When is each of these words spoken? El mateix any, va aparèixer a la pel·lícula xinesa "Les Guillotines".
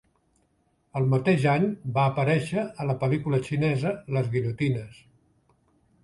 El 0.99 1.03
mateix 1.09 1.43
any, 1.51 1.65
va 1.97 2.05
aparèixer 2.11 2.63
a 2.83 2.87
la 2.91 2.95
pel·lícula 3.03 3.39
xinesa 3.49 3.91
"Les 4.17 4.31
Guillotines". 4.37 4.97